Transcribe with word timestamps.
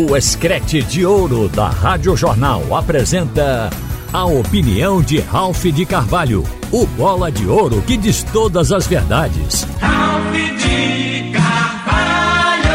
O 0.00 0.16
Escrete 0.16 0.80
de 0.80 1.04
Ouro 1.04 1.48
da 1.48 1.68
Rádio 1.68 2.16
Jornal 2.16 2.72
apresenta 2.72 3.68
a 4.12 4.24
opinião 4.26 5.02
de 5.02 5.18
Ralph 5.18 5.64
de 5.64 5.84
Carvalho, 5.84 6.44
o 6.70 6.86
bola 6.86 7.32
de 7.32 7.48
ouro 7.48 7.82
que 7.82 7.96
diz 7.96 8.22
todas 8.22 8.70
as 8.70 8.86
verdades. 8.86 9.64
Ralph 9.80 10.32
de 10.32 11.32
Carvalho! 11.32 12.68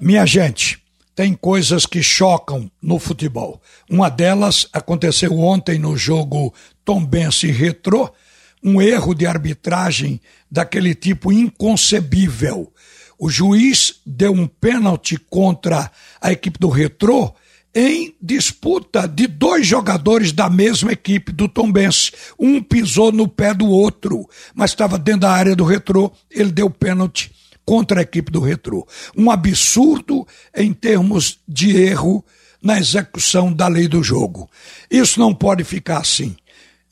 Minha 0.00 0.26
gente, 0.26 0.82
tem 1.14 1.34
coisas 1.34 1.86
que 1.86 2.02
chocam 2.02 2.68
no 2.82 2.98
futebol. 2.98 3.62
Uma 3.88 4.08
delas 4.08 4.66
aconteceu 4.72 5.38
ontem 5.38 5.78
no 5.78 5.96
jogo 5.96 6.52
Tombense 6.84 7.46
Retrô, 7.52 8.12
um 8.60 8.82
erro 8.82 9.14
de 9.14 9.24
arbitragem 9.24 10.20
daquele 10.50 10.96
tipo 10.96 11.30
inconcebível 11.30 12.72
o 13.18 13.30
juiz 13.30 14.00
deu 14.04 14.32
um 14.32 14.46
pênalti 14.46 15.16
contra 15.16 15.90
a 16.20 16.32
equipe 16.32 16.58
do 16.58 16.68
Retrô 16.68 17.34
em 17.74 18.14
disputa 18.22 19.08
de 19.08 19.26
dois 19.26 19.66
jogadores 19.66 20.30
da 20.30 20.48
mesma 20.48 20.92
equipe 20.92 21.32
do 21.32 21.48
Tombense. 21.48 22.12
Um 22.38 22.62
pisou 22.62 23.10
no 23.10 23.26
pé 23.26 23.52
do 23.52 23.66
outro, 23.66 24.28
mas 24.54 24.70
estava 24.70 24.96
dentro 24.96 25.22
da 25.22 25.32
área 25.32 25.56
do 25.56 25.64
Retrô, 25.64 26.12
ele 26.30 26.52
deu 26.52 26.70
pênalti 26.70 27.32
contra 27.64 28.00
a 28.00 28.02
equipe 28.02 28.30
do 28.30 28.40
Retrô. 28.40 28.86
Um 29.16 29.30
absurdo 29.30 30.26
em 30.56 30.72
termos 30.72 31.40
de 31.48 31.76
erro 31.76 32.24
na 32.62 32.78
execução 32.78 33.52
da 33.52 33.66
lei 33.66 33.88
do 33.88 34.02
jogo. 34.02 34.48
Isso 34.90 35.18
não 35.18 35.34
pode 35.34 35.64
ficar 35.64 35.98
assim. 35.98 36.36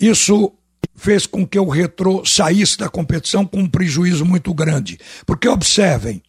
Isso 0.00 0.52
fez 1.02 1.27
com 1.27 1.45
que 1.45 1.59
o 1.59 1.69
retrô 1.69 2.24
saísse 2.24 2.79
da 2.79 2.88
competição 2.88 3.45
com 3.45 3.59
um 3.59 3.69
prejuízo 3.69 4.24
muito 4.24 4.55
grande. 4.55 5.01
Porque 5.27 5.48
observem, 5.48 6.23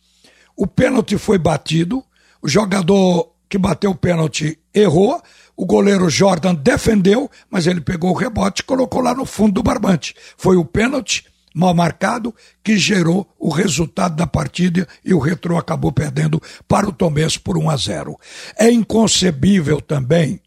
o 0.57 0.65
pênalti 0.65 1.15
foi 1.15 1.37
batido, 1.37 2.03
o 2.41 2.49
jogador 2.49 3.31
que 3.47 3.59
bateu 3.59 3.91
o 3.91 3.95
pênalti 3.95 4.57
errou, 4.73 5.21
o 5.55 5.63
goleiro 5.63 6.09
Jordan 6.09 6.55
defendeu, 6.55 7.29
mas 7.51 7.67
ele 7.67 7.81
pegou 7.81 8.09
o 8.09 8.17
rebote 8.17 8.61
e 8.61 8.65
colocou 8.65 8.99
lá 8.99 9.13
no 9.13 9.27
fundo 9.27 9.53
do 9.53 9.63
barbante. 9.63 10.15
Foi 10.35 10.57
o 10.57 10.65
pênalti 10.65 11.23
mal 11.53 11.75
marcado 11.75 12.33
que 12.63 12.75
gerou 12.75 13.29
o 13.37 13.49
resultado 13.49 14.15
da 14.15 14.25
partida 14.25 14.87
e 15.05 15.13
o 15.13 15.19
Retrô 15.19 15.55
acabou 15.55 15.91
perdendo 15.91 16.41
para 16.67 16.89
o 16.89 16.91
Tomés 16.91 17.37
por 17.37 17.59
1 17.59 17.69
a 17.69 17.77
0. 17.77 18.19
É 18.57 18.71
inconcebível 18.71 19.79
também 19.79 20.41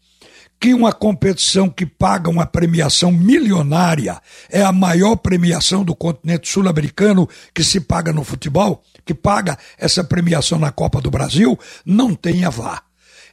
que 0.59 0.73
uma 0.73 0.91
competição 0.91 1.69
que 1.69 1.85
paga 1.85 2.29
uma 2.29 2.45
premiação 2.45 3.11
milionária 3.11 4.19
é 4.49 4.63
a 4.63 4.71
maior 4.71 5.15
premiação 5.15 5.83
do 5.83 5.95
continente 5.95 6.49
sul-americano 6.49 7.29
que 7.53 7.63
se 7.63 7.79
paga 7.79 8.11
no 8.11 8.23
futebol, 8.23 8.83
que 9.05 9.13
paga 9.13 9.57
essa 9.77 10.03
premiação 10.03 10.57
na 10.57 10.71
Copa 10.71 10.99
do 10.99 11.11
Brasil, 11.11 11.57
não 11.85 12.15
tenha 12.15 12.49
VAR. 12.49 12.83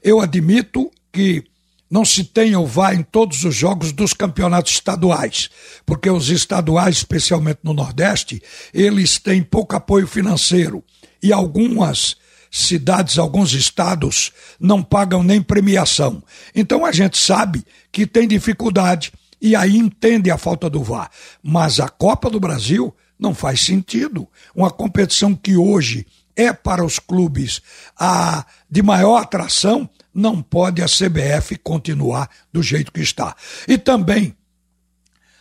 Eu 0.03 0.21
admito 0.21 0.91
que 1.11 1.45
não 1.91 2.05
se 2.05 2.25
tenha 2.25 2.59
o 2.59 2.67
VAR 2.67 2.95
em 2.95 3.03
todos 3.03 3.45
os 3.45 3.55
jogos 3.55 3.93
dos 3.93 4.13
campeonatos 4.13 4.73
estaduais, 4.73 5.49
porque 5.87 6.11
os 6.11 6.29
estaduais, 6.29 6.97
especialmente 6.97 7.61
no 7.63 7.73
Nordeste, 7.73 8.43
eles 8.73 9.19
têm 9.19 9.43
pouco 9.43 9.77
apoio 9.77 10.07
financeiro 10.07 10.85
e 11.23 11.33
algumas 11.33 12.17
cidades, 12.55 13.19
alguns 13.19 13.53
estados 13.53 14.31
não 14.61 14.81
pagam 14.81 15.25
nem 15.25 15.43
premiação. 15.43 16.23
Então 16.55 16.87
a 16.87 16.93
gente 16.93 17.19
sabe 17.19 17.65
que 17.91 18.07
tem 18.07 18.29
dificuldade 18.29 19.13
e 19.41 19.57
aí 19.57 19.77
entende 19.77 20.31
a 20.31 20.39
falta 20.39 20.71
do 20.71 20.83
VAR. 20.83 21.11
Mas 21.43 21.81
a 21.81 21.89
Copa 21.89 22.31
do 22.31 22.39
Brasil 22.39 22.95
não 23.19 23.35
faz 23.35 23.61
sentido. 23.61 24.29
Uma 24.55 24.71
competição 24.71 25.35
que 25.35 25.57
hoje 25.57 26.07
é 26.37 26.53
para 26.53 26.85
os 26.85 27.01
clubes 27.01 27.61
a 27.99 28.47
de 28.71 28.83
maior 28.83 29.17
atração, 29.17 29.91
não 30.15 30.41
pode 30.41 30.81
a 30.81 30.87
CBF 30.87 31.57
continuar 31.57 32.31
do 32.53 32.63
jeito 32.63 32.93
que 32.93 33.01
está. 33.01 33.35
E 33.67 33.77
também 33.77 34.37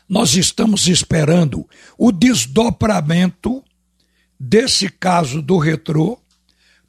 nós 0.10 0.34
estamos 0.34 0.88
esperando 0.88 1.70
o 1.96 2.12
desdobramento 2.12 3.64
desse 4.40 4.90
caso 4.90 5.44
do 5.44 5.60
retrô 5.60 6.20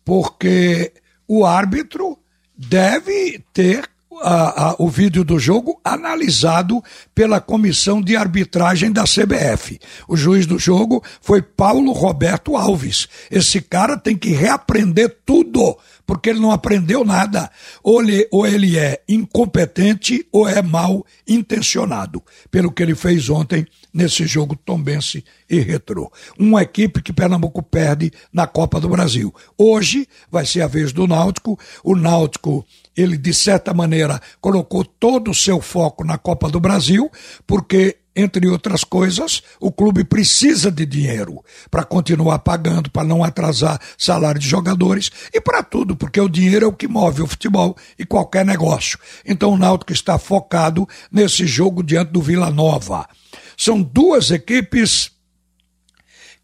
porque 0.04 0.92
o 1.26 1.46
árbitro 1.46 2.18
deve 2.56 3.42
ter 3.52 3.93
a, 4.22 4.70
a, 4.70 4.76
o 4.78 4.88
vídeo 4.88 5.24
do 5.24 5.38
jogo 5.38 5.80
analisado 5.84 6.82
pela 7.14 7.40
comissão 7.40 8.00
de 8.00 8.16
arbitragem 8.16 8.92
da 8.92 9.04
CBF. 9.04 9.78
O 10.08 10.16
juiz 10.16 10.46
do 10.46 10.58
jogo 10.58 11.02
foi 11.20 11.42
Paulo 11.42 11.92
Roberto 11.92 12.56
Alves. 12.56 13.08
Esse 13.30 13.60
cara 13.60 13.96
tem 13.96 14.16
que 14.16 14.30
reaprender 14.30 15.18
tudo, 15.24 15.76
porque 16.06 16.30
ele 16.30 16.40
não 16.40 16.50
aprendeu 16.50 17.04
nada. 17.04 17.50
Ou 17.82 18.02
ele, 18.02 18.28
ou 18.30 18.46
ele 18.46 18.78
é 18.78 19.02
incompetente 19.08 20.26
ou 20.32 20.48
é 20.48 20.62
mal 20.62 21.04
intencionado, 21.26 22.22
pelo 22.50 22.72
que 22.72 22.82
ele 22.82 22.94
fez 22.94 23.28
ontem 23.28 23.66
nesse 23.92 24.26
jogo 24.26 24.56
Tombense 24.56 25.24
e 25.48 25.60
Retrô. 25.60 26.10
Uma 26.36 26.62
equipe 26.62 27.00
que 27.00 27.12
Pernambuco 27.12 27.62
perde 27.62 28.12
na 28.32 28.46
Copa 28.46 28.80
do 28.80 28.88
Brasil. 28.88 29.32
Hoje 29.56 30.08
vai 30.30 30.44
ser 30.44 30.62
a 30.62 30.66
vez 30.66 30.92
do 30.92 31.06
Náutico. 31.06 31.58
O 31.84 31.94
Náutico 31.94 32.66
ele 32.96 33.16
de 33.16 33.32
certa 33.32 33.74
maneira 33.74 34.20
colocou 34.40 34.84
todo 34.84 35.30
o 35.30 35.34
seu 35.34 35.60
foco 35.60 36.04
na 36.04 36.18
Copa 36.18 36.48
do 36.48 36.60
Brasil, 36.60 37.10
porque 37.46 37.98
entre 38.16 38.46
outras 38.46 38.84
coisas, 38.84 39.42
o 39.58 39.72
clube 39.72 40.04
precisa 40.04 40.70
de 40.70 40.86
dinheiro 40.86 41.42
para 41.70 41.82
continuar 41.82 42.38
pagando, 42.38 42.90
para 42.90 43.06
não 43.06 43.24
atrasar 43.24 43.80
salário 43.98 44.40
de 44.40 44.48
jogadores 44.48 45.10
e 45.32 45.40
para 45.40 45.62
tudo, 45.62 45.96
porque 45.96 46.20
o 46.20 46.28
dinheiro 46.28 46.64
é 46.64 46.68
o 46.68 46.72
que 46.72 46.86
move 46.86 47.22
o 47.22 47.26
futebol 47.26 47.76
e 47.98 48.06
qualquer 48.06 48.44
negócio. 48.44 48.98
Então 49.26 49.52
o 49.52 49.58
Náutico 49.58 49.92
está 49.92 50.16
focado 50.16 50.88
nesse 51.10 51.46
jogo 51.46 51.82
diante 51.82 52.12
do 52.12 52.22
Vila 52.22 52.50
Nova. 52.50 53.08
São 53.56 53.82
duas 53.82 54.30
equipes 54.30 55.10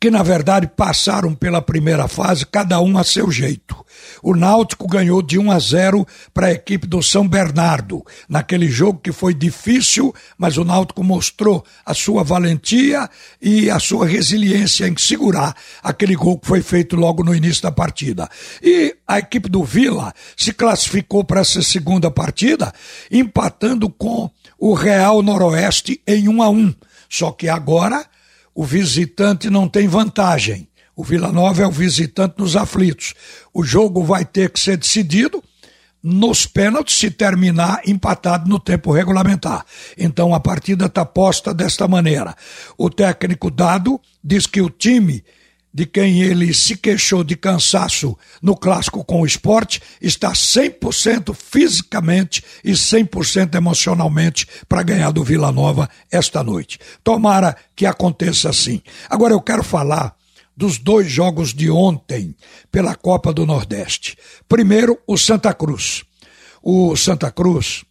que 0.00 0.10
na 0.10 0.22
verdade 0.22 0.66
passaram 0.66 1.34
pela 1.34 1.60
primeira 1.60 2.08
fase, 2.08 2.46
cada 2.46 2.80
um 2.80 2.96
a 2.96 3.04
seu 3.04 3.30
jeito. 3.30 3.76
O 4.22 4.34
Náutico 4.34 4.88
ganhou 4.88 5.20
de 5.20 5.38
1 5.38 5.50
a 5.50 5.58
0 5.58 6.06
para 6.32 6.46
a 6.46 6.52
equipe 6.52 6.86
do 6.86 7.02
São 7.02 7.28
Bernardo, 7.28 8.02
naquele 8.26 8.66
jogo 8.66 8.98
que 8.98 9.12
foi 9.12 9.34
difícil, 9.34 10.14
mas 10.38 10.56
o 10.56 10.64
Náutico 10.64 11.04
mostrou 11.04 11.62
a 11.84 11.92
sua 11.92 12.24
valentia 12.24 13.10
e 13.42 13.68
a 13.68 13.78
sua 13.78 14.06
resiliência 14.06 14.88
em 14.88 14.96
segurar 14.96 15.54
aquele 15.82 16.16
gol 16.16 16.38
que 16.38 16.46
foi 16.46 16.62
feito 16.62 16.96
logo 16.96 17.22
no 17.22 17.34
início 17.34 17.62
da 17.62 17.70
partida. 17.70 18.26
E 18.62 18.96
a 19.06 19.18
equipe 19.18 19.50
do 19.50 19.62
Vila 19.62 20.14
se 20.34 20.52
classificou 20.52 21.24
para 21.24 21.42
essa 21.42 21.60
segunda 21.60 22.10
partida, 22.10 22.72
empatando 23.10 23.90
com 23.90 24.30
o 24.58 24.72
Real 24.72 25.22
Noroeste 25.22 26.00
em 26.06 26.26
1 26.26 26.42
a 26.42 26.48
1. 26.48 26.74
Só 27.08 27.32
que 27.32 27.48
agora 27.48 28.06
o 28.54 28.64
visitante 28.64 29.48
não 29.48 29.68
tem 29.68 29.88
vantagem. 29.88 30.68
O 30.94 31.04
Vila 31.04 31.32
Nova 31.32 31.62
é 31.62 31.66
o 31.66 31.70
visitante 31.70 32.34
nos 32.38 32.56
aflitos. 32.56 33.14
O 33.54 33.62
jogo 33.64 34.04
vai 34.04 34.24
ter 34.24 34.50
que 34.50 34.60
ser 34.60 34.76
decidido 34.76 35.42
nos 36.02 36.46
pênaltis 36.46 36.96
se 36.96 37.10
terminar 37.10 37.80
empatado 37.86 38.48
no 38.48 38.58
tempo 38.58 38.92
regulamentar. 38.92 39.64
Então 39.96 40.34
a 40.34 40.40
partida 40.40 40.86
está 40.86 41.04
posta 41.04 41.52
desta 41.54 41.86
maneira. 41.86 42.34
O 42.76 42.90
técnico 42.90 43.50
dado 43.50 44.00
diz 44.22 44.46
que 44.46 44.60
o 44.60 44.70
time 44.70 45.24
de 45.72 45.86
quem 45.86 46.22
ele 46.22 46.52
se 46.52 46.76
queixou 46.76 47.22
de 47.22 47.36
cansaço 47.36 48.16
no 48.42 48.56
clássico 48.56 49.04
com 49.04 49.20
o 49.20 49.26
esporte, 49.26 49.80
está 50.00 50.32
100% 50.32 51.34
fisicamente 51.34 52.42
e 52.64 52.72
100% 52.72 53.54
emocionalmente 53.54 54.46
para 54.68 54.82
ganhar 54.82 55.12
do 55.12 55.22
Vila 55.22 55.52
Nova 55.52 55.88
esta 56.10 56.42
noite. 56.42 56.78
Tomara 57.04 57.56
que 57.76 57.86
aconteça 57.86 58.50
assim. 58.50 58.82
Agora 59.08 59.32
eu 59.32 59.40
quero 59.40 59.62
falar 59.62 60.14
dos 60.56 60.76
dois 60.76 61.10
jogos 61.10 61.54
de 61.54 61.70
ontem 61.70 62.34
pela 62.70 62.94
Copa 62.94 63.32
do 63.32 63.46
Nordeste. 63.46 64.18
Primeiro, 64.48 64.98
o 65.06 65.16
Santa 65.16 65.54
Cruz. 65.54 66.04
O 66.62 66.94
Santa 66.96 67.30
Cruz, 67.30 67.82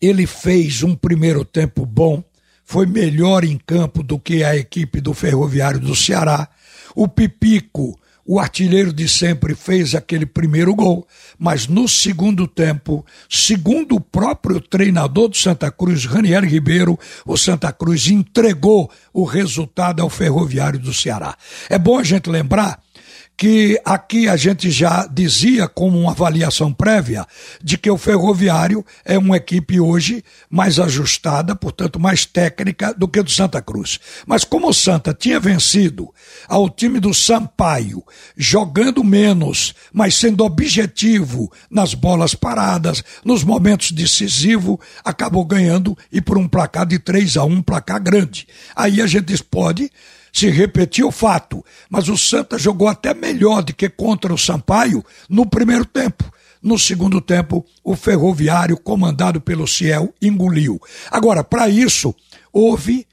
ele 0.00 0.26
fez 0.26 0.84
um 0.84 0.94
primeiro 0.94 1.44
tempo 1.44 1.84
bom, 1.84 2.22
foi 2.66 2.84
melhor 2.84 3.44
em 3.44 3.56
campo 3.56 4.02
do 4.02 4.18
que 4.18 4.42
a 4.42 4.56
equipe 4.56 5.00
do 5.00 5.14
Ferroviário 5.14 5.78
do 5.78 5.94
Ceará. 5.94 6.48
O 6.96 7.06
Pipico, 7.06 7.96
o 8.26 8.40
artilheiro 8.40 8.92
de 8.92 9.08
sempre, 9.08 9.54
fez 9.54 9.94
aquele 9.94 10.26
primeiro 10.26 10.74
gol, 10.74 11.06
mas 11.38 11.68
no 11.68 11.88
segundo 11.88 12.48
tempo, 12.48 13.06
segundo 13.30 13.94
o 13.94 14.00
próprio 14.00 14.60
treinador 14.60 15.28
do 15.28 15.36
Santa 15.36 15.70
Cruz, 15.70 16.04
Raniel 16.06 16.42
Ribeiro, 16.42 16.98
o 17.24 17.36
Santa 17.36 17.72
Cruz 17.72 18.08
entregou 18.08 18.90
o 19.12 19.22
resultado 19.22 20.02
ao 20.02 20.10
Ferroviário 20.10 20.80
do 20.80 20.92
Ceará. 20.92 21.36
É 21.70 21.78
bom 21.78 22.00
a 22.00 22.02
gente 22.02 22.28
lembrar 22.28 22.80
que 23.36 23.78
aqui 23.84 24.28
a 24.28 24.36
gente 24.36 24.70
já 24.70 25.06
dizia 25.06 25.68
como 25.68 26.00
uma 26.00 26.12
avaliação 26.12 26.72
prévia 26.72 27.26
de 27.62 27.76
que 27.76 27.90
o 27.90 27.98
Ferroviário 27.98 28.84
é 29.04 29.18
uma 29.18 29.36
equipe 29.36 29.78
hoje 29.78 30.24
mais 30.48 30.78
ajustada, 30.78 31.54
portanto 31.54 32.00
mais 32.00 32.24
técnica 32.24 32.94
do 32.94 33.06
que 33.06 33.22
do 33.22 33.30
Santa 33.30 33.60
Cruz. 33.60 34.00
Mas 34.26 34.42
como 34.42 34.68
o 34.68 34.74
Santa 34.74 35.12
tinha 35.12 35.38
vencido 35.38 36.08
ao 36.48 36.70
time 36.70 36.98
do 36.98 37.12
Sampaio, 37.12 38.02
jogando 38.36 39.04
menos, 39.04 39.74
mas 39.92 40.14
sendo 40.14 40.44
objetivo 40.44 41.52
nas 41.70 41.92
bolas 41.92 42.34
paradas, 42.34 43.04
nos 43.22 43.44
momentos 43.44 43.92
decisivos, 43.92 44.78
acabou 45.04 45.44
ganhando 45.44 45.96
e 46.10 46.22
por 46.22 46.38
um 46.38 46.48
placar 46.48 46.86
de 46.86 46.98
3 46.98 47.36
a 47.36 47.44
1, 47.44 47.62
placar 47.62 48.02
grande. 48.02 48.48
Aí 48.74 49.02
a 49.02 49.06
gente 49.06 49.36
pode 49.44 49.90
se 50.36 50.50
repetir 50.50 51.02
o 51.02 51.10
fato, 51.10 51.64
mas 51.88 52.10
o 52.10 52.18
Santa 52.18 52.58
jogou 52.58 52.88
até 52.88 53.14
melhor 53.14 53.62
do 53.62 53.74
que 53.74 53.88
contra 53.88 54.34
o 54.34 54.36
Sampaio 54.36 55.02
no 55.30 55.46
primeiro 55.46 55.86
tempo. 55.86 56.30
No 56.62 56.78
segundo 56.78 57.22
tempo, 57.22 57.64
o 57.82 57.96
Ferroviário, 57.96 58.76
comandado 58.76 59.40
pelo 59.40 59.66
Ciel, 59.66 60.12
engoliu. 60.20 60.78
Agora, 61.10 61.42
para 61.42 61.70
isso, 61.70 62.14
houve 62.52 63.06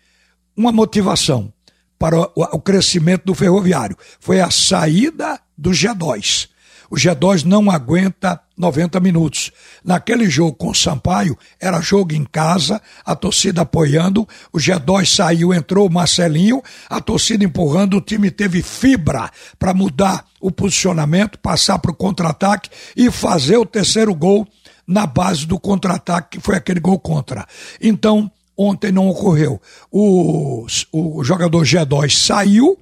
uma 0.54 0.74
motivação 0.74 1.54
para 1.98 2.20
o 2.36 2.60
crescimento 2.60 3.24
do 3.24 3.34
Ferroviário. 3.34 3.98
Foi 4.20 4.42
a 4.42 4.52
saída 4.52 5.40
do 5.58 5.70
G2. 5.72 6.50
O 6.94 6.96
G2 6.96 7.44
não 7.44 7.72
aguenta 7.72 8.40
90 8.56 9.00
minutos. 9.00 9.52
Naquele 9.84 10.30
jogo 10.30 10.54
com 10.54 10.70
o 10.70 10.76
Sampaio, 10.76 11.36
era 11.60 11.82
jogo 11.82 12.14
em 12.14 12.24
casa, 12.24 12.80
a 13.04 13.16
torcida 13.16 13.64
apoiando, 13.64 14.28
o 14.52 14.60
G2 14.60 15.08
saiu, 15.08 15.52
entrou 15.52 15.88
o 15.88 15.92
Marcelinho, 15.92 16.62
a 16.88 17.02
torcida 17.02 17.44
empurrando, 17.44 17.98
o 17.98 18.02
time 18.02 18.30
teve 18.30 18.62
fibra 18.62 19.32
para 19.58 19.74
mudar 19.74 20.24
o 20.40 20.52
posicionamento, 20.52 21.40
passar 21.40 21.80
para 21.80 21.90
o 21.90 21.96
contra-ataque 21.96 22.70
e 22.96 23.10
fazer 23.10 23.58
o 23.58 23.66
terceiro 23.66 24.14
gol 24.14 24.48
na 24.86 25.08
base 25.08 25.48
do 25.48 25.60
contra-ataque, 25.60 26.38
que 26.38 26.46
foi 26.46 26.56
aquele 26.56 26.80
gol 26.80 27.00
contra. 27.00 27.48
Então, 27.82 28.32
ontem 28.56 28.92
não 28.92 29.10
ocorreu. 29.10 29.60
O, 29.92 30.68
o 30.92 31.24
jogador 31.24 31.64
G2 31.64 32.12
saiu, 32.12 32.78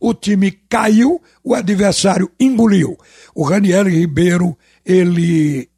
o 0.00 0.14
time 0.14 0.50
caiu, 0.68 1.22
o 1.42 1.54
adversário 1.54 2.30
engoliu. 2.38 2.96
O 3.34 3.44
Raniel 3.44 3.88
Ribeiro, 3.88 4.56
ele 4.84 5.68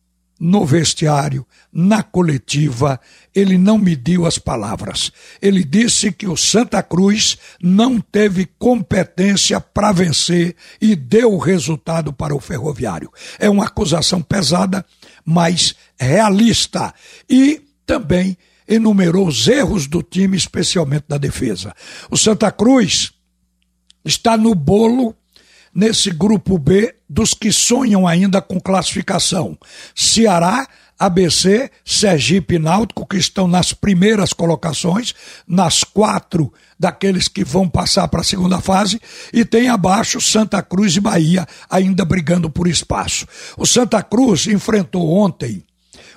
no 0.40 0.64
vestiário, 0.64 1.44
na 1.72 2.02
coletiva, 2.02 3.00
ele 3.34 3.58
não 3.58 3.76
mediu 3.76 4.24
as 4.24 4.38
palavras. 4.38 5.10
Ele 5.42 5.64
disse 5.64 6.12
que 6.12 6.28
o 6.28 6.36
Santa 6.36 6.82
Cruz 6.82 7.36
não 7.60 8.00
teve 8.00 8.48
competência 8.58 9.60
para 9.60 9.90
vencer 9.90 10.54
e 10.80 10.94
deu 10.94 11.32
o 11.32 11.38
resultado 11.38 12.12
para 12.12 12.34
o 12.34 12.40
Ferroviário. 12.40 13.10
É 13.38 13.50
uma 13.50 13.64
acusação 13.64 14.22
pesada, 14.22 14.84
mas 15.24 15.74
realista. 15.98 16.94
E 17.28 17.60
também 17.84 18.36
enumerou 18.68 19.26
os 19.26 19.48
erros 19.48 19.86
do 19.86 20.02
time, 20.02 20.36
especialmente 20.36 21.06
da 21.08 21.18
defesa. 21.18 21.74
O 22.10 22.16
Santa 22.16 22.52
Cruz 22.52 23.12
está 24.04 24.36
no 24.36 24.54
bolo 24.54 25.14
nesse 25.74 26.10
grupo 26.10 26.58
B 26.58 26.94
dos 27.08 27.34
que 27.34 27.52
sonham 27.52 28.06
ainda 28.06 28.40
com 28.40 28.60
classificação. 28.60 29.56
Ceará, 29.94 30.66
ABC, 30.98 31.70
Sergipe 31.84 32.56
e 32.56 32.58
Náutico, 32.58 33.06
que 33.06 33.16
estão 33.16 33.46
nas 33.46 33.72
primeiras 33.72 34.32
colocações, 34.32 35.14
nas 35.46 35.84
quatro 35.84 36.52
daqueles 36.78 37.28
que 37.28 37.44
vão 37.44 37.68
passar 37.68 38.08
para 38.08 38.20
a 38.20 38.24
segunda 38.24 38.60
fase, 38.60 39.00
e 39.32 39.44
tem 39.44 39.68
abaixo 39.68 40.20
Santa 40.20 40.62
Cruz 40.62 40.96
e 40.96 41.00
Bahia, 41.00 41.46
ainda 41.70 42.04
brigando 42.04 42.50
por 42.50 42.66
espaço. 42.66 43.26
O 43.56 43.64
Santa 43.64 44.02
Cruz 44.02 44.46
enfrentou 44.46 45.08
ontem 45.08 45.64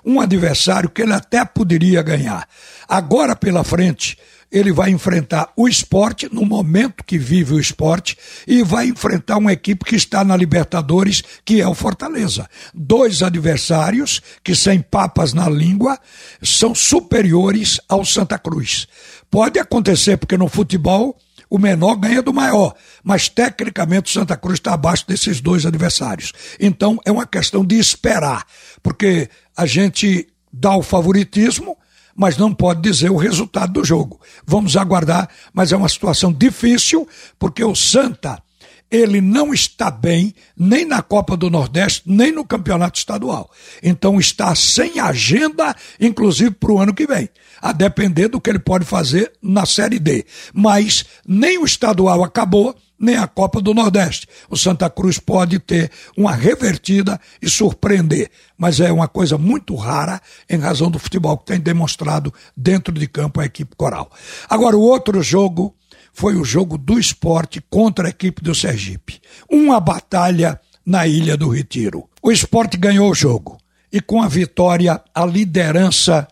um 0.05 0.19
adversário 0.19 0.89
que 0.89 1.01
ele 1.01 1.13
até 1.13 1.43
poderia 1.45 2.01
ganhar. 2.01 2.47
Agora 2.87 3.35
pela 3.35 3.63
frente, 3.63 4.17
ele 4.51 4.73
vai 4.73 4.89
enfrentar 4.89 5.51
o 5.55 5.67
esporte 5.67 6.27
no 6.31 6.45
momento 6.45 7.05
que 7.05 7.17
vive 7.17 7.53
o 7.53 7.59
esporte 7.59 8.17
e 8.45 8.61
vai 8.61 8.87
enfrentar 8.87 9.37
uma 9.37 9.53
equipe 9.53 9.85
que 9.85 9.95
está 9.95 10.25
na 10.25 10.35
Libertadores, 10.35 11.23
que 11.45 11.61
é 11.61 11.67
o 11.67 11.73
Fortaleza. 11.73 12.49
Dois 12.73 13.23
adversários 13.23 14.21
que, 14.43 14.53
sem 14.53 14.81
papas 14.81 15.33
na 15.33 15.47
língua, 15.47 15.97
são 16.43 16.75
superiores 16.75 17.79
ao 17.87 18.03
Santa 18.03 18.37
Cruz. 18.37 18.87
Pode 19.29 19.57
acontecer, 19.57 20.17
porque 20.17 20.37
no 20.37 20.49
futebol 20.49 21.17
o 21.49 21.57
menor 21.57 21.95
ganha 21.95 22.21
do 22.21 22.33
maior, 22.33 22.73
mas 23.03 23.27
tecnicamente 23.27 24.09
o 24.09 24.13
Santa 24.13 24.37
Cruz 24.37 24.53
está 24.57 24.73
abaixo 24.73 25.05
desses 25.05 25.41
dois 25.41 25.65
adversários. 25.65 26.31
Então 26.57 26.97
é 27.05 27.11
uma 27.11 27.25
questão 27.25 27.65
de 27.65 27.77
esperar, 27.77 28.45
porque 28.81 29.29
a 29.61 29.65
gente 29.67 30.27
dá 30.51 30.75
o 30.75 30.81
favoritismo 30.81 31.77
mas 32.13 32.37
não 32.37 32.53
pode 32.53 32.81
dizer 32.81 33.09
o 33.09 33.15
resultado 33.15 33.71
do 33.71 33.85
jogo. 33.85 34.19
Vamos 34.45 34.75
aguardar, 34.75 35.29
mas 35.53 35.71
é 35.71 35.77
uma 35.77 35.87
situação 35.87 36.31
difícil, 36.31 37.07
porque 37.39 37.63
o 37.63 37.73
Santa 37.73 38.43
ele 38.91 39.21
não 39.21 39.53
está 39.53 39.89
bem 39.89 40.35
nem 40.55 40.83
na 40.85 41.01
Copa 41.01 41.37
do 41.37 41.49
Nordeste, 41.49 42.03
nem 42.05 42.31
no 42.31 42.45
Campeonato 42.45 42.99
Estadual. 42.99 43.49
Então 43.81 44.19
está 44.19 44.53
sem 44.53 44.99
agenda, 44.99 45.73
inclusive 45.99 46.51
para 46.51 46.73
o 46.73 46.79
ano 46.79 46.93
que 46.93 47.07
vem, 47.07 47.29
a 47.61 47.71
depender 47.71 48.27
do 48.27 48.41
que 48.41 48.49
ele 48.49 48.59
pode 48.59 48.83
fazer 48.83 49.31
na 49.41 49.65
Série 49.65 49.97
D. 49.97 50.25
Mas 50.53 51.05
nem 51.25 51.57
o 51.57 51.65
estadual 51.65 52.21
acabou, 52.23 52.75
nem 53.01 53.17
a 53.17 53.27
Copa 53.27 53.59
do 53.59 53.73
Nordeste. 53.73 54.27
O 54.47 54.55
Santa 54.55 54.87
Cruz 54.89 55.17
pode 55.17 55.57
ter 55.57 55.91
uma 56.15 56.33
revertida 56.33 57.19
e 57.41 57.49
surpreender, 57.49 58.29
mas 58.55 58.79
é 58.79 58.91
uma 58.91 59.07
coisa 59.07 59.39
muito 59.39 59.75
rara 59.75 60.21
em 60.47 60.59
razão 60.59 60.91
do 60.91 60.99
futebol 60.99 61.35
que 61.37 61.47
tem 61.47 61.59
demonstrado 61.59 62.31
dentro 62.55 62.93
de 62.93 63.07
campo 63.07 63.41
a 63.41 63.45
equipe 63.45 63.75
coral. 63.75 64.11
Agora, 64.47 64.77
o 64.77 64.81
outro 64.81 65.23
jogo 65.23 65.75
foi 66.13 66.35
o 66.35 66.45
jogo 66.45 66.77
do 66.77 66.99
esporte 66.99 67.59
contra 67.69 68.07
a 68.07 68.09
equipe 68.11 68.43
do 68.43 68.53
Sergipe. 68.53 69.19
Uma 69.49 69.79
batalha 69.79 70.59
na 70.85 71.07
Ilha 71.07 71.35
do 71.35 71.49
Retiro. 71.49 72.07
O 72.21 72.31
esporte 72.31 72.77
ganhou 72.77 73.09
o 73.09 73.15
jogo 73.15 73.57
e 73.91 73.99
com 73.99 74.21
a 74.21 74.27
vitória, 74.27 75.01
a 75.13 75.25
liderança 75.25 76.27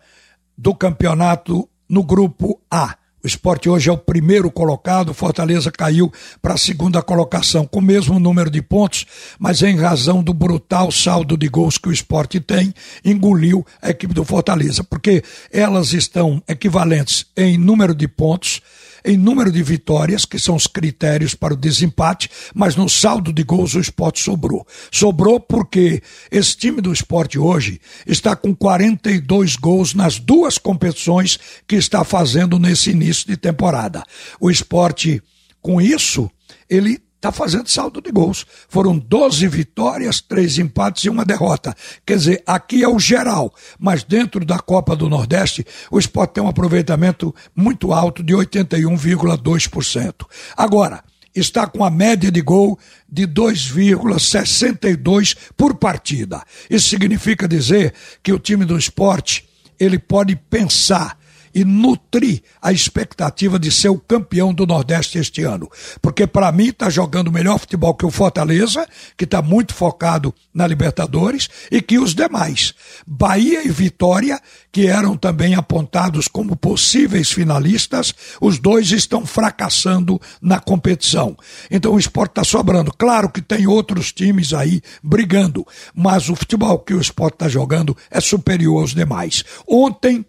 do 0.56 0.74
campeonato 0.74 1.68
no 1.88 2.04
grupo 2.04 2.60
A 2.70 2.99
o 3.22 3.26
esporte 3.26 3.68
hoje 3.68 3.90
é 3.90 3.92
o 3.92 3.98
primeiro 3.98 4.50
colocado, 4.50 5.12
Fortaleza 5.12 5.70
caiu 5.70 6.12
para 6.40 6.54
a 6.54 6.58
segunda 6.58 7.02
colocação, 7.02 7.66
com 7.66 7.78
o 7.78 7.82
mesmo 7.82 8.18
número 8.18 8.50
de 8.50 8.62
pontos, 8.62 9.06
mas 9.38 9.62
em 9.62 9.76
razão 9.76 10.22
do 10.22 10.32
brutal 10.32 10.90
saldo 10.90 11.36
de 11.36 11.48
gols 11.48 11.76
que 11.76 11.88
o 11.88 11.92
esporte 11.92 12.40
tem, 12.40 12.72
engoliu 13.04 13.64
a 13.82 13.90
equipe 13.90 14.14
do 14.14 14.24
Fortaleza, 14.24 14.82
porque 14.82 15.22
elas 15.52 15.92
estão 15.92 16.42
equivalentes 16.48 17.26
em 17.36 17.58
número 17.58 17.94
de 17.94 18.08
pontos, 18.08 18.62
em 19.04 19.16
número 19.16 19.50
de 19.50 19.62
vitórias, 19.62 20.24
que 20.24 20.38
são 20.38 20.56
os 20.56 20.66
critérios 20.66 21.34
para 21.34 21.54
o 21.54 21.56
desempate, 21.56 22.30
mas 22.54 22.76
no 22.76 22.88
saldo 22.88 23.32
de 23.32 23.42
gols 23.42 23.74
o 23.74 23.80
esporte 23.80 24.20
sobrou. 24.20 24.66
Sobrou 24.90 25.40
porque 25.40 26.02
esse 26.30 26.56
time 26.56 26.80
do 26.80 26.92
esporte 26.92 27.38
hoje 27.38 27.80
está 28.06 28.36
com 28.36 28.54
42 28.54 29.56
gols 29.56 29.94
nas 29.94 30.18
duas 30.18 30.58
competições 30.58 31.38
que 31.66 31.76
está 31.76 32.04
fazendo 32.04 32.58
nesse 32.58 32.90
início 32.90 33.26
de 33.26 33.36
temporada. 33.36 34.04
O 34.40 34.50
esporte, 34.50 35.22
com 35.60 35.80
isso, 35.80 36.30
ele 36.68 37.00
está 37.20 37.30
fazendo 37.30 37.68
saldo 37.68 38.00
de 38.00 38.10
gols. 38.10 38.46
Foram 38.66 38.98
12 38.98 39.46
vitórias, 39.46 40.22
três 40.22 40.58
empates 40.58 41.04
e 41.04 41.10
uma 41.10 41.24
derrota. 41.24 41.76
Quer 42.04 42.16
dizer, 42.16 42.42
aqui 42.46 42.82
é 42.82 42.88
o 42.88 42.98
geral, 42.98 43.54
mas 43.78 44.02
dentro 44.02 44.44
da 44.44 44.58
Copa 44.58 44.96
do 44.96 45.08
Nordeste, 45.08 45.64
o 45.90 45.98
esporte 45.98 46.34
tem 46.34 46.42
um 46.42 46.48
aproveitamento 46.48 47.34
muito 47.54 47.92
alto 47.92 48.22
de 48.22 48.32
81,2%. 48.32 50.26
Agora, 50.56 51.04
está 51.34 51.66
com 51.66 51.84
a 51.84 51.90
média 51.90 52.32
de 52.32 52.40
gol 52.40 52.78
de 53.06 53.26
2,62 53.26 55.36
por 55.56 55.74
partida. 55.74 56.42
Isso 56.70 56.88
significa 56.88 57.46
dizer 57.46 57.92
que 58.22 58.32
o 58.32 58.38
time 58.38 58.64
do 58.64 58.78
esporte 58.78 59.46
ele 59.78 59.98
pode 59.98 60.36
pensar 60.36 61.19
e 61.54 61.64
nutrir 61.64 62.42
a 62.60 62.72
expectativa 62.72 63.58
de 63.58 63.70
ser 63.70 63.88
o 63.88 63.98
campeão 63.98 64.52
do 64.52 64.66
Nordeste 64.66 65.18
este 65.18 65.42
ano. 65.42 65.68
Porque 66.00 66.26
para 66.26 66.50
mim 66.52 66.68
está 66.68 66.88
jogando 66.88 67.32
melhor 67.32 67.58
futebol 67.58 67.94
que 67.94 68.06
o 68.06 68.10
Fortaleza, 68.10 68.86
que 69.16 69.24
está 69.24 69.42
muito 69.42 69.74
focado 69.74 70.34
na 70.52 70.66
Libertadores, 70.66 71.48
e 71.70 71.80
que 71.80 71.98
os 71.98 72.14
demais. 72.14 72.74
Bahia 73.06 73.66
e 73.66 73.70
Vitória, 73.70 74.40
que 74.72 74.86
eram 74.86 75.16
também 75.16 75.54
apontados 75.54 76.28
como 76.28 76.56
possíveis 76.56 77.30
finalistas, 77.30 78.14
os 78.40 78.58
dois 78.58 78.90
estão 78.92 79.26
fracassando 79.26 80.20
na 80.40 80.60
competição. 80.60 81.36
Então 81.70 81.94
o 81.94 81.98
esporte 81.98 82.32
está 82.32 82.44
sobrando. 82.44 82.92
Claro 82.96 83.30
que 83.30 83.42
tem 83.42 83.66
outros 83.66 84.12
times 84.12 84.52
aí 84.52 84.80
brigando, 85.02 85.66
mas 85.94 86.28
o 86.28 86.36
futebol 86.36 86.78
que 86.78 86.94
o 86.94 87.00
esporte 87.00 87.34
está 87.34 87.48
jogando 87.48 87.96
é 88.10 88.20
superior 88.20 88.82
aos 88.82 88.94
demais. 88.94 89.44
Ontem 89.66 90.24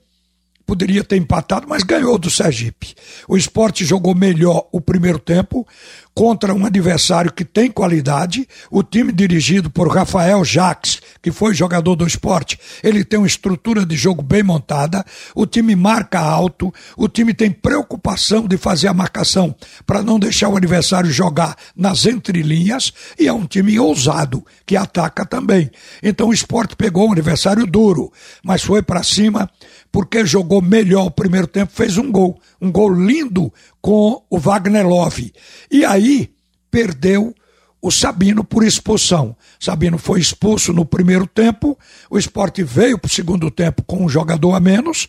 poderia 0.72 1.04
ter 1.04 1.18
empatado, 1.18 1.68
mas 1.68 1.84
ganhou 1.84 2.18
do 2.18 2.30
Sergipe. 2.30 2.96
O 3.28 3.36
esporte 3.36 3.84
jogou 3.84 4.16
melhor 4.16 4.70
o 4.72 4.80
primeiro 4.80 5.20
tempo, 5.20 5.68
contra 6.14 6.54
um 6.54 6.66
adversário 6.66 7.32
que 7.32 7.44
tem 7.44 7.70
qualidade. 7.70 8.48
O 8.70 8.84
time 8.84 9.12
dirigido 9.12 9.70
por 9.70 9.94
Rafael 9.94 10.44
Jacques, 10.46 11.02
que 11.22 11.32
foi 11.32 11.54
jogador 11.54 11.96
do 11.96 12.08
esporte, 12.08 12.60
ele 12.84 13.04
tem 13.04 13.20
uma 13.20 13.28
estrutura 13.28 13.86
de 13.86 13.96
jogo 13.96 14.22
bem 14.22 14.44
montada. 14.44 15.06
O 15.36 15.46
time 15.46 15.76
marca 15.76 16.20
alto, 16.20 16.74
o 16.96 17.08
time 17.08 17.34
tem 17.34 17.52
preocupação 17.52 18.48
de 18.48 18.58
fazer 18.58 18.88
a 18.88 18.94
marcação 18.94 19.54
para 19.86 20.02
não 20.02 20.20
deixar 20.20 20.48
o 20.50 20.56
adversário 20.58 21.12
jogar 21.12 21.56
nas 21.76 22.06
entrelinhas 22.06 22.94
e 23.20 23.28
é 23.28 23.34
um 23.34 23.46
time 23.46 23.78
ousado 23.80 24.46
que 24.66 24.76
ataca 24.78 25.26
também. 25.26 25.70
Então 26.02 26.30
o 26.30 26.34
esporte 26.34 26.76
pegou 26.76 27.10
um 27.10 27.12
adversário 27.12 27.66
duro, 27.66 28.12
mas 28.44 28.64
foi 28.64 28.82
para 28.82 29.04
cima 29.04 29.50
porque 29.92 30.26
jogou 30.26 30.62
melhor 30.62 31.06
o 31.06 31.12
primeiro 31.12 31.48
tempo, 31.48 31.74
fez 31.74 31.98
um 31.98 32.12
gol, 32.12 32.40
um 32.62 32.72
gol 32.72 32.94
lindo 32.94 33.54
com 33.82 34.24
o 34.30 34.40
Wagner 34.40 34.88
Love. 34.88 35.34
E 35.70 35.84
aí 35.84 36.34
perdeu 36.70 37.36
o 37.82 37.92
Sabino 37.92 38.44
por 38.44 38.64
expulsão. 38.64 39.36
Sabino 39.60 39.98
foi 39.98 40.20
expulso 40.20 40.72
no 40.72 40.86
primeiro 40.86 41.28
tempo, 41.28 41.78
o 42.10 42.18
esporte 42.18 42.64
veio 42.64 42.98
para 42.98 43.08
o 43.08 43.12
segundo 43.12 43.50
tempo 43.50 43.84
com 43.84 44.06
um 44.06 44.10
jogador 44.10 44.54
a 44.54 44.60
menos, 44.60 45.08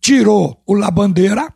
tirou 0.00 0.60
o 0.66 0.74
Labandeira, 0.74 1.52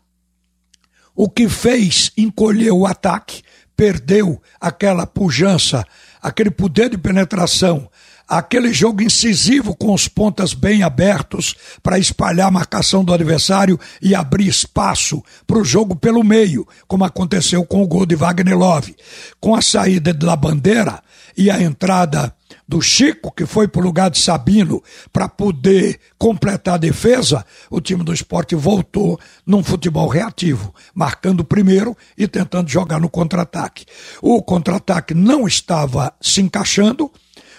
o 1.14 1.28
que 1.28 1.48
fez 1.48 2.12
encolher 2.16 2.70
o 2.70 2.86
ataque, 2.86 3.42
perdeu 3.76 4.40
aquela 4.60 5.06
pujança, 5.06 5.84
aquele 6.22 6.50
poder 6.50 6.90
de 6.90 6.98
penetração 6.98 7.87
aquele 8.28 8.72
jogo 8.72 9.02
incisivo 9.02 9.74
com 9.74 9.94
os 9.94 10.06
pontas 10.06 10.52
bem 10.52 10.82
abertos 10.82 11.54
para 11.82 11.98
espalhar 11.98 12.48
a 12.48 12.50
marcação 12.50 13.02
do 13.02 13.14
adversário 13.14 13.80
e 14.02 14.14
abrir 14.14 14.46
espaço 14.46 15.22
para 15.46 15.58
o 15.58 15.64
jogo 15.64 15.96
pelo 15.96 16.22
meio, 16.22 16.68
como 16.86 17.04
aconteceu 17.04 17.64
com 17.64 17.82
o 17.82 17.88
gol 17.88 18.04
de 18.04 18.14
Wagner 18.14 18.56
Love. 18.56 18.94
Com 19.40 19.54
a 19.54 19.62
saída 19.62 20.12
da 20.12 20.36
bandeira 20.36 21.02
e 21.36 21.50
a 21.50 21.60
entrada 21.62 22.34
do 22.66 22.82
Chico, 22.82 23.32
que 23.32 23.46
foi 23.46 23.66
para 23.66 23.80
o 23.80 23.84
lugar 23.84 24.10
de 24.10 24.18
Sabino 24.18 24.82
para 25.10 25.28
poder 25.28 25.98
completar 26.18 26.74
a 26.74 26.78
defesa, 26.78 27.44
o 27.70 27.80
time 27.80 28.04
do 28.04 28.12
esporte 28.12 28.54
voltou 28.54 29.18
num 29.46 29.64
futebol 29.64 30.08
reativo, 30.08 30.74
marcando 30.94 31.44
primeiro 31.44 31.96
e 32.16 32.28
tentando 32.28 32.68
jogar 32.68 33.00
no 33.00 33.08
contra-ataque. 33.08 33.86
O 34.20 34.42
contra-ataque 34.42 35.14
não 35.14 35.46
estava 35.46 36.12
se 36.20 36.42
encaixando 36.42 37.10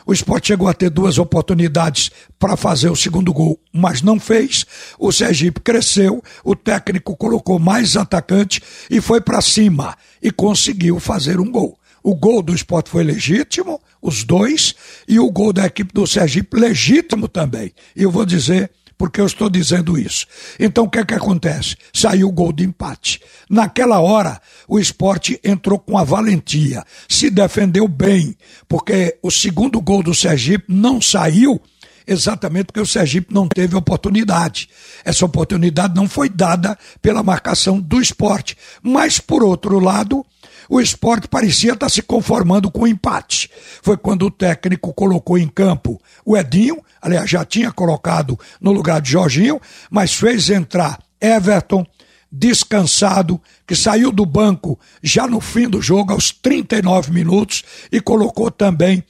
o 0.06 0.14
esporte 0.14 0.48
chegou 0.48 0.68
a 0.68 0.74
ter 0.74 0.90
duas 0.90 1.18
oportunidades 1.18 2.10
para 2.38 2.58
fazer 2.58 2.90
o 2.90 2.96
segundo 2.96 3.34
gol, 3.34 3.60
mas 3.72 4.02
não 4.02 4.20
fez. 4.20 4.66
O 4.98 5.12
Sergipe 5.12 5.60
cresceu, 5.62 6.24
o 6.44 6.56
técnico 6.56 7.16
colocou 7.16 7.60
mais 7.60 7.96
atacante 7.96 8.62
e 8.90 9.02
foi 9.02 9.22
para 9.22 9.42
cima 9.42 9.96
e 10.22 10.32
conseguiu 10.32 11.00
fazer 11.00 11.40
um 11.40 11.52
gol. 11.52 11.78
O 12.02 12.16
gol 12.16 12.42
do 12.42 12.56
esporte 12.56 12.90
foi 12.90 13.04
legítimo, 13.04 13.80
os 14.02 14.24
dois, 14.24 14.74
e 15.08 15.20
o 15.20 15.30
gol 15.30 15.52
da 15.52 15.66
equipe 15.66 15.94
do 15.94 16.08
Sergipe 16.08 16.58
legítimo 16.58 17.28
também. 17.28 17.74
E 17.96 18.04
eu 18.04 18.12
vou 18.12 18.26
dizer 18.26 18.72
porque 19.00 19.22
eu 19.22 19.26
estou 19.26 19.50
dizendo 19.50 19.98
isso. 19.98 20.28
Então 20.60 20.84
o 20.84 20.90
que 20.90 21.00
é 21.00 21.06
que 21.06 21.14
acontece? 21.14 21.78
Saiu 21.94 22.28
o 22.28 22.32
gol 22.32 22.52
de 22.52 22.66
empate. 22.66 23.22
Naquela 23.50 24.02
hora, 24.02 24.40
o 24.68 24.78
esporte 24.78 25.40
entrou 25.42 25.80
com 25.80 25.98
a 25.98 26.04
valentia, 26.04 26.84
se 27.08 27.30
defendeu 27.30 27.88
bem, 27.88 28.36
porque 28.68 29.18
o 29.24 29.32
segundo 29.32 29.80
gol 29.80 30.04
do 30.04 30.14
Sergipe 30.14 30.66
não 30.68 31.02
saiu 31.02 31.62
exatamente 32.06 32.66
porque 32.66 32.82
o 32.82 32.86
Sergipe 32.86 33.34
não 33.34 33.48
teve 33.48 33.76
oportunidade. 33.76 34.68
Essa 35.06 35.26
oportunidade 35.26 35.96
não 35.96 36.10
foi 36.10 36.28
dada 36.28 36.78
pela 37.02 37.22
marcação 37.22 37.80
do 37.80 38.02
esporte. 38.02 38.58
Mas, 38.82 39.20
por 39.20 39.44
outro 39.44 39.80
lado, 39.80 40.26
o 40.70 40.80
esporte 40.80 41.28
parecia 41.28 41.74
estar 41.74 41.90
se 41.90 42.04
conformando 42.04 42.70
com 42.70 42.82
o 42.82 42.88
empate. 42.88 43.50
Foi 43.82 43.98
quando 43.98 44.28
o 44.28 44.32
técnico 44.32 44.94
colocou 44.94 45.38
em 45.38 45.48
campo 45.48 46.00
o 46.24 46.38
Edinho, 46.38 46.78
aliás, 47.02 47.28
já 47.28 47.44
tinha 47.44 47.72
colocado 47.72 48.40
no 48.62 48.72
lugar 48.72 49.02
de 49.02 49.12
Jorginho, 49.12 49.60
mas 49.90 50.14
fez 50.14 50.50
entrar 50.52 51.00
Everton, 51.20 51.84
descansado, 52.32 53.42
que 53.66 53.76
saiu 53.76 54.12
do 54.12 54.26
banco 54.26 54.80
já 55.02 55.26
no 55.26 55.42
fim 55.42 55.68
do 55.68 55.82
jogo, 55.82 56.14
aos 56.14 56.32
39 56.32 57.12
minutos, 57.12 57.64
e 57.92 58.00
colocou 58.00 58.52
também 58.52 59.04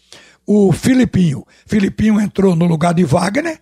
o 0.47 0.71
Filipinho. 0.71 1.45
Filipinho 1.67 2.21
entrou 2.21 2.55
no 2.55 2.65
lugar 2.65 2.93
de 2.93 3.03
Wagner 3.03 3.59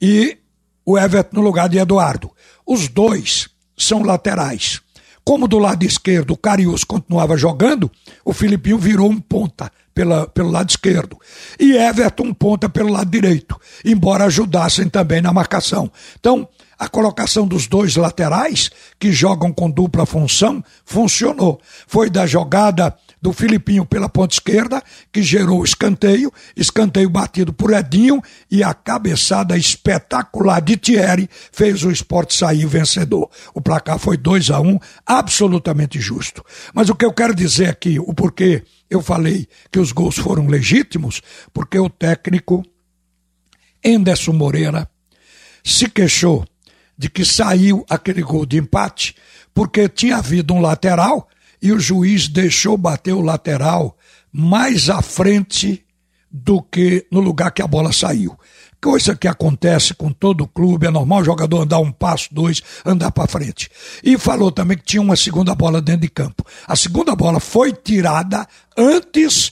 e 0.00 0.36
o 0.84 0.98
Everton 0.98 1.36
no 1.36 1.42
lugar 1.42 1.68
de 1.68 1.78
Eduardo. 1.78 2.30
Os 2.66 2.88
dois 2.88 3.48
são 3.76 4.02
laterais. 4.02 4.82
Como 5.28 5.46
do 5.46 5.58
lado 5.58 5.84
esquerdo 5.84 6.30
o 6.30 6.36
Carius 6.38 6.84
continuava 6.84 7.36
jogando, 7.36 7.90
o 8.24 8.32
Filipinho 8.32 8.78
virou 8.78 9.10
um 9.10 9.20
ponta 9.20 9.70
pela, 9.94 10.26
pelo 10.26 10.50
lado 10.50 10.70
esquerdo. 10.70 11.18
E 11.60 11.76
Everton 11.76 12.28
um 12.28 12.32
ponta 12.32 12.66
pelo 12.66 12.90
lado 12.90 13.10
direito, 13.10 13.60
embora 13.84 14.24
ajudassem 14.24 14.88
também 14.88 15.20
na 15.20 15.30
marcação. 15.30 15.92
Então, 16.18 16.48
a 16.78 16.88
colocação 16.88 17.46
dos 17.46 17.66
dois 17.66 17.94
laterais, 17.94 18.70
que 18.98 19.12
jogam 19.12 19.52
com 19.52 19.70
dupla 19.70 20.06
função, 20.06 20.64
funcionou. 20.82 21.60
Foi 21.86 22.08
da 22.08 22.24
jogada 22.24 22.96
do 23.20 23.32
Filipinho 23.32 23.84
pela 23.84 24.08
ponta 24.08 24.34
esquerda, 24.34 24.82
que 25.12 25.22
gerou 25.22 25.64
escanteio, 25.64 26.32
escanteio 26.56 27.10
batido 27.10 27.52
por 27.52 27.72
Edinho 27.72 28.22
e 28.50 28.62
a 28.62 28.72
cabeçada 28.72 29.56
espetacular 29.56 30.60
de 30.60 30.76
Thierry 30.76 31.28
fez 31.52 31.82
o 31.84 31.90
esporte 31.90 32.34
sair 32.34 32.66
vencedor. 32.66 33.28
O 33.54 33.60
placar 33.60 33.98
foi 33.98 34.16
2 34.16 34.50
a 34.50 34.60
1 34.60 34.68
um, 34.68 34.78
absolutamente 35.04 36.00
justo. 36.00 36.44
Mas 36.72 36.88
o 36.88 36.94
que 36.94 37.04
eu 37.04 37.12
quero 37.12 37.34
dizer 37.34 37.68
aqui, 37.68 37.98
o 37.98 38.14
porquê 38.14 38.62
eu 38.88 39.02
falei 39.02 39.46
que 39.70 39.78
os 39.78 39.92
gols 39.92 40.16
foram 40.16 40.46
legítimos, 40.46 41.20
porque 41.52 41.78
o 41.78 41.90
técnico 41.90 42.64
Enderson 43.84 44.32
Moreira 44.32 44.88
se 45.62 45.88
queixou 45.88 46.44
de 46.96 47.08
que 47.08 47.24
saiu 47.24 47.84
aquele 47.88 48.22
gol 48.22 48.44
de 48.44 48.58
empate 48.58 49.14
porque 49.54 49.88
tinha 49.88 50.16
havido 50.16 50.54
um 50.54 50.60
lateral 50.60 51.28
e 51.60 51.72
o 51.72 51.80
juiz 51.80 52.28
deixou 52.28 52.76
bater 52.76 53.12
o 53.12 53.20
lateral 53.20 53.96
mais 54.32 54.88
à 54.88 55.02
frente 55.02 55.84
do 56.30 56.62
que 56.62 57.06
no 57.10 57.20
lugar 57.20 57.50
que 57.50 57.62
a 57.62 57.66
bola 57.66 57.92
saiu. 57.92 58.38
Coisa 58.80 59.16
que 59.16 59.26
acontece 59.26 59.92
com 59.92 60.12
todo 60.12 60.46
clube, 60.46 60.86
é 60.86 60.90
normal 60.90 61.20
o 61.20 61.24
jogador 61.24 61.62
andar 61.62 61.80
um 61.80 61.90
passo, 61.90 62.28
dois, 62.30 62.62
andar 62.86 63.10
para 63.10 63.26
frente. 63.26 63.68
E 64.04 64.16
falou 64.16 64.52
também 64.52 64.76
que 64.76 64.84
tinha 64.84 65.02
uma 65.02 65.16
segunda 65.16 65.52
bola 65.54 65.80
dentro 65.80 66.02
de 66.02 66.08
campo. 66.08 66.44
A 66.66 66.76
segunda 66.76 67.16
bola 67.16 67.40
foi 67.40 67.72
tirada 67.72 68.46
antes 68.76 69.50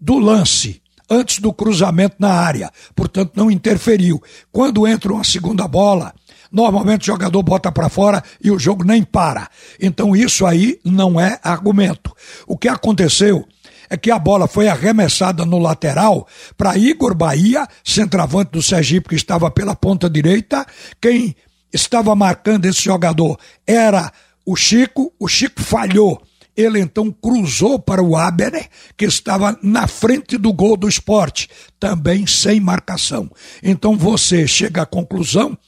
do 0.00 0.18
lance, 0.18 0.80
antes 1.10 1.40
do 1.40 1.52
cruzamento 1.52 2.16
na 2.18 2.32
área, 2.32 2.70
portanto 2.94 3.32
não 3.36 3.50
interferiu. 3.50 4.22
Quando 4.50 4.86
entra 4.86 5.12
uma 5.12 5.24
segunda 5.24 5.68
bola, 5.68 6.14
Normalmente 6.54 7.02
o 7.02 7.06
jogador 7.06 7.42
bota 7.42 7.72
para 7.72 7.88
fora 7.88 8.22
e 8.40 8.48
o 8.48 8.60
jogo 8.60 8.84
nem 8.84 9.02
para. 9.02 9.48
Então 9.80 10.14
isso 10.14 10.46
aí 10.46 10.78
não 10.84 11.20
é 11.20 11.40
argumento. 11.42 12.14
O 12.46 12.56
que 12.56 12.68
aconteceu 12.68 13.44
é 13.90 13.96
que 13.96 14.08
a 14.08 14.20
bola 14.20 14.46
foi 14.46 14.68
arremessada 14.68 15.44
no 15.44 15.58
lateral 15.58 16.28
para 16.56 16.78
Igor 16.78 17.12
Bahia, 17.12 17.66
centroavante 17.82 18.52
do 18.52 18.62
Sergipe 18.62 19.08
que 19.08 19.16
estava 19.16 19.50
pela 19.50 19.74
ponta 19.74 20.08
direita. 20.08 20.64
Quem 21.00 21.34
estava 21.72 22.14
marcando 22.14 22.66
esse 22.66 22.84
jogador 22.84 23.36
era 23.66 24.12
o 24.46 24.54
Chico. 24.54 25.12
O 25.18 25.26
Chico 25.26 25.60
falhou. 25.60 26.22
Ele 26.56 26.78
então 26.78 27.10
cruzou 27.10 27.80
para 27.80 28.00
o 28.00 28.16
Abner, 28.16 28.68
que 28.96 29.04
estava 29.06 29.58
na 29.60 29.88
frente 29.88 30.38
do 30.38 30.52
gol 30.52 30.76
do 30.76 30.88
esporte, 30.88 31.48
também 31.80 32.28
sem 32.28 32.60
marcação. 32.60 33.28
Então 33.60 33.96
você 33.96 34.46
chega 34.46 34.82
à 34.82 34.86
conclusão 34.86 35.58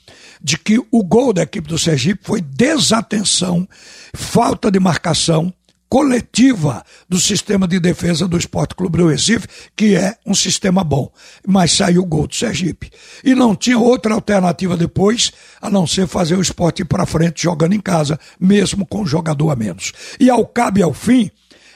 de 0.46 0.56
que 0.56 0.78
o 0.92 1.02
gol 1.02 1.32
da 1.32 1.42
equipe 1.42 1.66
do 1.66 1.76
Sergipe 1.76 2.20
foi 2.22 2.40
desatenção, 2.40 3.68
falta 4.14 4.70
de 4.70 4.78
marcação 4.78 5.52
coletiva 5.88 6.84
do 7.08 7.18
sistema 7.18 7.66
de 7.66 7.80
defesa 7.80 8.28
do 8.28 8.36
Esporte 8.36 8.76
Clube 8.76 8.98
do 8.98 9.08
Recife, 9.08 9.48
que 9.74 9.96
é 9.96 10.14
um 10.24 10.36
sistema 10.36 10.84
bom. 10.84 11.10
Mas 11.44 11.72
saiu 11.72 12.02
o 12.02 12.06
gol 12.06 12.28
do 12.28 12.34
Sergipe. 12.36 12.92
E 13.24 13.34
não 13.34 13.56
tinha 13.56 13.76
outra 13.76 14.14
alternativa 14.14 14.76
depois, 14.76 15.32
a 15.60 15.68
não 15.68 15.84
ser 15.84 16.06
fazer 16.06 16.36
o 16.36 16.40
esporte 16.40 16.82
ir 16.82 16.84
para 16.84 17.06
frente 17.06 17.42
jogando 17.42 17.72
em 17.72 17.80
casa, 17.80 18.16
mesmo 18.38 18.86
com 18.86 19.00
um 19.00 19.06
jogador 19.06 19.50
a 19.50 19.56
menos. 19.56 19.92
E 20.20 20.30
ao 20.30 20.46
cabo 20.46 20.78
e 20.78 20.82
ao 20.84 20.94
fim, 20.94 21.28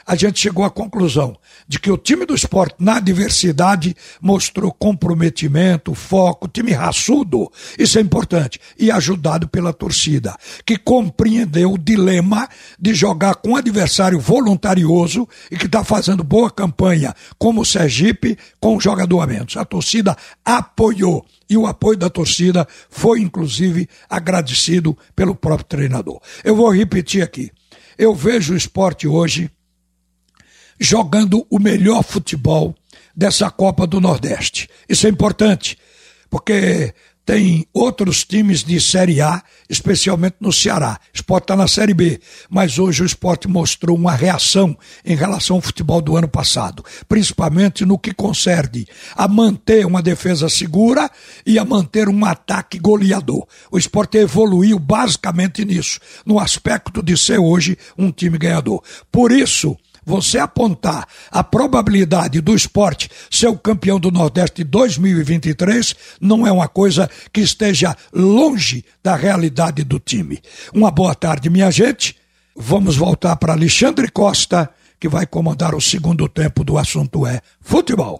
a 0.05 0.15
gente 0.15 0.39
chegou 0.39 0.63
à 0.63 0.69
conclusão 0.69 1.37
de 1.67 1.79
que 1.79 1.91
o 1.91 1.97
time 1.97 2.25
do 2.25 2.35
esporte, 2.35 2.75
na 2.79 2.97
adversidade, 2.97 3.95
mostrou 4.21 4.71
comprometimento, 4.71 5.93
foco, 5.93 6.47
time 6.47 6.71
raçudo, 6.71 7.51
isso 7.77 7.97
é 7.97 8.01
importante, 8.01 8.59
e 8.77 8.91
ajudado 8.91 9.47
pela 9.47 9.73
torcida, 9.73 10.35
que 10.65 10.77
compreendeu 10.77 11.73
o 11.73 11.77
dilema 11.77 12.47
de 12.79 12.93
jogar 12.93 13.35
com 13.35 13.51
um 13.51 13.55
adversário 13.55 14.19
voluntarioso 14.19 15.27
e 15.49 15.57
que 15.57 15.65
está 15.65 15.83
fazendo 15.83 16.23
boa 16.23 16.49
campanha, 16.49 17.13
como 17.37 17.61
o 17.61 17.65
Sergipe, 17.65 18.37
com 18.59 18.75
o 18.75 18.81
jogador 18.81 19.21
a 19.21 19.27
menos. 19.27 19.57
A 19.57 19.65
torcida 19.65 20.15
apoiou 20.43 21.25
e 21.49 21.57
o 21.57 21.67
apoio 21.67 21.97
da 21.97 22.09
torcida 22.09 22.67
foi, 22.89 23.19
inclusive, 23.19 23.87
agradecido 24.09 24.97
pelo 25.15 25.35
próprio 25.35 25.67
treinador. 25.67 26.19
Eu 26.43 26.55
vou 26.55 26.73
repetir 26.73 27.21
aqui. 27.21 27.51
Eu 27.97 28.15
vejo 28.15 28.53
o 28.53 28.57
esporte 28.57 29.07
hoje 29.07 29.51
jogando 30.81 31.45
o 31.47 31.59
melhor 31.59 32.03
futebol 32.03 32.75
dessa 33.15 33.51
Copa 33.51 33.85
do 33.85 34.01
Nordeste. 34.01 34.67
Isso 34.89 35.05
é 35.05 35.09
importante, 35.11 35.77
porque 36.27 36.91
tem 37.23 37.67
outros 37.71 38.25
times 38.25 38.63
de 38.63 38.81
Série 38.81 39.21
A, 39.21 39.43
especialmente 39.69 40.37
no 40.39 40.51
Ceará. 40.51 40.99
O 40.99 41.15
esporte 41.15 41.43
está 41.43 41.55
na 41.55 41.67
Série 41.67 41.93
B, 41.93 42.19
mas 42.49 42.79
hoje 42.79 43.03
o 43.03 43.05
esporte 43.05 43.47
mostrou 43.47 43.95
uma 43.95 44.13
reação 44.13 44.75
em 45.05 45.15
relação 45.15 45.57
ao 45.57 45.61
futebol 45.61 46.01
do 46.01 46.17
ano 46.17 46.27
passado, 46.27 46.83
principalmente 47.07 47.85
no 47.85 47.99
que 47.99 48.11
concerne 48.11 48.87
a 49.15 49.27
manter 49.27 49.85
uma 49.85 50.01
defesa 50.01 50.49
segura 50.49 51.11
e 51.45 51.59
a 51.59 51.63
manter 51.63 52.09
um 52.09 52.25
ataque 52.25 52.79
goleador. 52.79 53.47
O 53.71 53.77
esporte 53.77 54.17
evoluiu 54.17 54.79
basicamente 54.79 55.63
nisso, 55.63 55.99
no 56.25 56.39
aspecto 56.39 57.03
de 57.03 57.15
ser 57.15 57.37
hoje 57.37 57.77
um 57.95 58.11
time 58.11 58.39
ganhador. 58.39 58.81
Por 59.11 59.31
isso, 59.31 59.77
você 60.05 60.39
apontar 60.39 61.07
a 61.31 61.43
probabilidade 61.43 62.41
do 62.41 62.55
esporte 62.55 63.09
ser 63.29 63.47
o 63.47 63.57
campeão 63.57 63.99
do 63.99 64.11
Nordeste 64.11 64.63
de 64.63 64.69
2023 64.69 65.95
não 66.19 66.45
é 66.45 66.51
uma 66.51 66.67
coisa 66.67 67.09
que 67.31 67.41
esteja 67.41 67.95
longe 68.13 68.83
da 69.03 69.15
realidade 69.15 69.83
do 69.83 69.99
time. 69.99 70.39
Uma 70.73 70.91
boa 70.91 71.15
tarde, 71.15 71.49
minha 71.49 71.71
gente. 71.71 72.15
Vamos 72.55 72.97
voltar 72.97 73.35
para 73.37 73.53
Alexandre 73.53 74.11
Costa, 74.11 74.69
que 74.99 75.07
vai 75.07 75.25
comandar 75.25 75.73
o 75.73 75.81
segundo 75.81 76.27
tempo 76.27 76.63
do 76.63 76.77
assunto 76.77 77.25
é 77.25 77.41
futebol. 77.61 78.19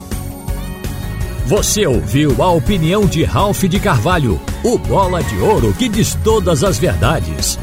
Você 1.45 1.85
ouviu 1.85 2.41
a 2.41 2.49
opinião 2.51 3.05
de 3.05 3.23
Ralph 3.23 3.63
de 3.63 3.79
Carvalho, 3.79 4.39
o 4.63 4.77
bola 4.77 5.21
de 5.21 5.37
ouro 5.37 5.73
que 5.73 5.89
diz 5.89 6.15
todas 6.23 6.63
as 6.63 6.79
verdades. 6.79 7.57